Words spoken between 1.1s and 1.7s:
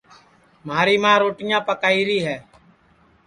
روٹیاں